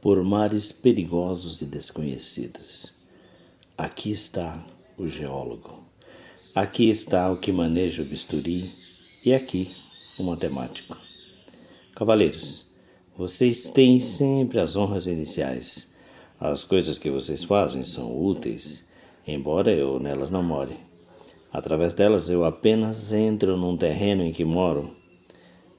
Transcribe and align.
por 0.00 0.22
mares 0.22 0.70
perigosos 0.70 1.60
e 1.60 1.64
desconhecidos. 1.64 2.92
Aqui 3.76 4.10
está 4.10 4.64
o 4.96 5.08
geólogo. 5.08 5.84
Aqui 6.54 6.88
está 6.88 7.30
o 7.30 7.36
que 7.36 7.52
maneja 7.52 8.02
o 8.02 8.04
bisturi 8.04 8.72
e 9.24 9.34
aqui 9.34 9.70
o 10.18 10.24
matemático. 10.24 10.96
Cavaleiros, 11.94 12.72
vocês 13.16 13.70
têm 13.70 13.98
sempre 13.98 14.60
as 14.60 14.76
honras 14.76 15.06
iniciais. 15.06 15.96
As 16.38 16.62
coisas 16.62 16.98
que 16.98 17.10
vocês 17.10 17.42
fazem 17.42 17.82
são 17.82 18.16
úteis, 18.20 18.88
embora 19.26 19.72
eu 19.72 19.98
nelas 19.98 20.30
não 20.30 20.42
more. 20.42 20.76
Através 21.52 21.94
delas 21.94 22.30
eu 22.30 22.44
apenas 22.44 23.12
entro 23.12 23.56
num 23.56 23.76
terreno 23.76 24.22
em 24.22 24.32
que 24.32 24.44
moro. 24.44 24.94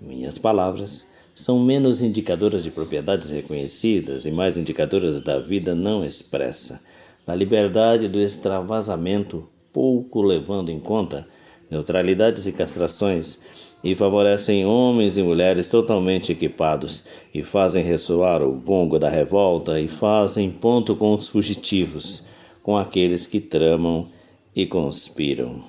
Minhas 0.00 0.38
palavras 0.38 1.08
são 1.34 1.58
menos 1.58 2.02
indicadoras 2.02 2.62
de 2.62 2.70
propriedades 2.70 3.30
reconhecidas 3.30 4.24
e 4.26 4.30
mais 4.30 4.56
indicadoras 4.56 5.20
da 5.20 5.40
vida 5.40 5.74
não 5.74 6.04
expressa, 6.04 6.80
da 7.26 7.34
liberdade 7.34 8.08
do 8.08 8.20
extravasamento, 8.20 9.48
pouco 9.72 10.22
levando 10.22 10.70
em 10.70 10.80
conta 10.80 11.26
neutralidades 11.70 12.46
e 12.46 12.52
castrações, 12.52 13.38
e 13.82 13.94
favorecem 13.94 14.66
homens 14.66 15.16
e 15.16 15.22
mulheres 15.22 15.68
totalmente 15.68 16.32
equipados, 16.32 17.04
e 17.32 17.42
fazem 17.42 17.82
ressoar 17.82 18.42
o 18.42 18.52
gongo 18.52 18.98
da 18.98 19.08
revolta, 19.08 19.80
e 19.80 19.88
fazem 19.88 20.50
ponto 20.50 20.96
com 20.96 21.14
os 21.14 21.28
fugitivos, 21.28 22.24
com 22.62 22.76
aqueles 22.76 23.26
que 23.26 23.40
tramam 23.40 24.08
e 24.54 24.66
conspiram. 24.66 25.62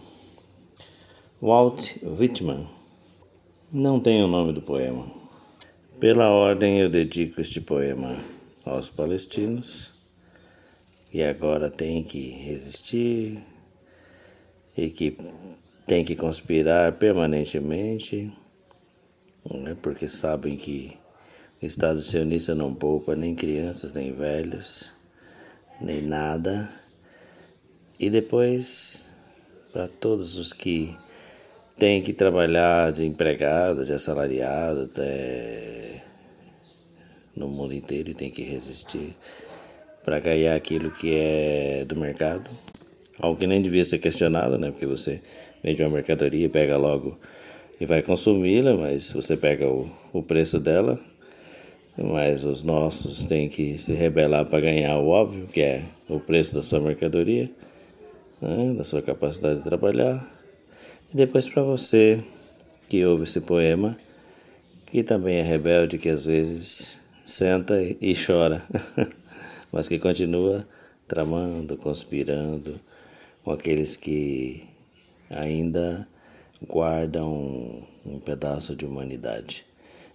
Walt 1.41 1.97
Whitman 2.03 2.67
não 3.71 3.99
tem 3.99 4.21
o 4.23 4.27
nome 4.27 4.51
do 4.51 4.61
poema. 4.61 5.20
Pela 6.01 6.31
ordem, 6.31 6.79
eu 6.79 6.89
dedico 6.89 7.39
este 7.39 7.61
poema 7.61 8.17
aos 8.65 8.89
palestinos 8.89 9.93
que 11.11 11.21
agora 11.21 11.69
têm 11.69 12.01
que 12.01 12.27
resistir 12.27 13.39
e 14.75 14.89
que 14.89 15.15
têm 15.85 16.03
que 16.03 16.15
conspirar 16.15 16.93
permanentemente, 16.93 18.35
né, 19.47 19.77
porque 19.79 20.07
sabem 20.07 20.57
que 20.57 20.97
o 21.61 21.67
Estado 21.67 22.01
sionista 22.01 22.55
não 22.55 22.73
poupa 22.73 23.15
nem 23.15 23.35
crianças, 23.35 23.93
nem 23.93 24.11
velhos, 24.11 24.91
nem 25.79 26.01
nada. 26.01 26.67
E 27.99 28.09
depois, 28.09 29.13
para 29.71 29.87
todos 29.87 30.35
os 30.35 30.51
que 30.51 30.97
têm 31.77 32.01
que 32.01 32.13
trabalhar 32.13 32.91
de 32.91 33.05
empregado, 33.05 33.85
de 33.85 33.93
assalariado, 33.93 34.83
até 34.83 36.03
no 37.35 37.47
mundo 37.47 37.73
inteiro 37.73 38.11
e 38.11 38.13
tem 38.13 38.29
que 38.29 38.43
resistir 38.43 39.15
para 40.03 40.19
ganhar 40.19 40.55
aquilo 40.55 40.91
que 40.91 41.15
é 41.15 41.85
do 41.85 41.99
mercado. 41.99 42.49
Algo 43.19 43.39
que 43.39 43.47
nem 43.47 43.61
devia 43.61 43.85
ser 43.85 43.99
questionado, 43.99 44.57
né? 44.57 44.71
Porque 44.71 44.85
você 44.85 45.21
vende 45.63 45.81
uma 45.83 45.89
mercadoria, 45.89 46.49
pega 46.49 46.77
logo 46.77 47.17
e 47.79 47.85
vai 47.85 48.01
consumi-la, 48.01 48.73
mas 48.75 49.11
você 49.11 49.37
pega 49.37 49.67
o, 49.67 49.89
o 50.11 50.23
preço 50.23 50.59
dela. 50.59 50.99
Mas 51.97 52.45
os 52.45 52.63
nossos 52.63 53.25
têm 53.25 53.49
que 53.49 53.77
se 53.77 53.93
rebelar 53.93 54.45
para 54.45 54.61
ganhar 54.61 54.97
o 54.97 55.09
óbvio, 55.09 55.45
que 55.47 55.61
é 55.61 55.83
o 56.09 56.19
preço 56.19 56.55
da 56.55 56.63
sua 56.63 56.79
mercadoria, 56.79 57.51
né? 58.41 58.73
da 58.75 58.83
sua 58.83 59.01
capacidade 59.01 59.59
de 59.59 59.63
trabalhar. 59.63 60.40
E 61.13 61.17
depois 61.17 61.49
para 61.49 61.61
você 61.61 62.23
que 62.87 63.03
ouve 63.03 63.25
esse 63.25 63.41
poema, 63.41 63.97
que 64.85 65.03
também 65.03 65.39
é 65.39 65.41
rebelde, 65.41 65.97
que 65.97 66.07
às 66.07 66.25
vezes 66.25 67.01
senta 67.25 67.81
e 67.81 68.15
chora, 68.15 68.63
mas 69.73 69.89
que 69.89 69.99
continua 69.99 70.65
tramando, 71.09 71.75
conspirando 71.75 72.79
com 73.43 73.51
aqueles 73.51 73.97
que 73.97 74.65
ainda 75.29 76.07
guardam 76.65 77.85
um 78.05 78.17
pedaço 78.21 78.73
de 78.73 78.85
humanidade 78.85 79.65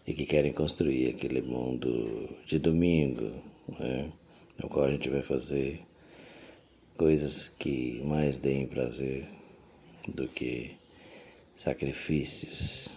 e 0.06 0.14
que 0.14 0.24
querem 0.24 0.52
construir 0.52 1.10
aquele 1.10 1.42
mundo 1.42 2.26
de 2.46 2.58
domingo, 2.58 3.32
né, 3.78 4.10
no 4.58 4.66
qual 4.70 4.86
a 4.86 4.90
gente 4.92 5.10
vai 5.10 5.22
fazer 5.22 5.78
coisas 6.96 7.48
que 7.48 8.00
mais 8.02 8.38
deem 8.38 8.66
prazer 8.66 9.28
do 10.08 10.26
que 10.26 10.74
sacrifícios. 11.56 12.96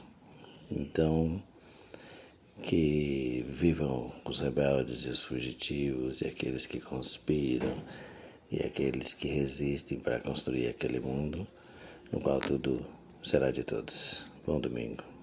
Então, 0.70 1.42
que 2.62 3.44
vivam 3.48 4.12
os 4.26 4.42
rebeldes 4.42 5.06
e 5.06 5.10
os 5.10 5.24
fugitivos, 5.24 6.22
e 6.22 6.28
aqueles 6.28 6.68
que 6.68 6.80
conspiram, 6.80 7.74
e 8.52 8.64
aqueles 8.64 9.14
que 9.14 9.28
resistem 9.28 10.00
para 10.00 10.22
construir 10.22 10.68
aquele 10.68 11.00
mundo 11.00 11.48
no 12.12 12.20
qual 12.20 12.40
tudo 12.40 12.84
será 13.24 13.50
de 13.50 13.64
todos. 13.64 14.24
Bom 14.46 14.60
domingo. 14.60 15.19